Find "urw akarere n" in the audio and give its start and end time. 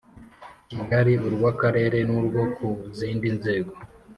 1.25-2.09